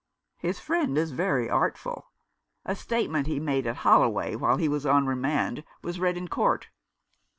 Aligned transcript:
"His 0.39 0.59
friend 0.59 0.97
is 0.97 1.11
very 1.11 1.47
artful. 1.47 2.07
A 2.65 2.73
statement 2.75 3.27
he 3.27 3.39
made 3.39 3.67
at 3.67 3.75
Holloway 3.85 4.33
while 4.35 4.57
he 4.57 4.67
was 4.67 4.83
on 4.83 5.05
remand 5.05 5.63
was 5.83 5.99
read 5.99 6.17
in 6.17 6.27
court. 6.27 6.69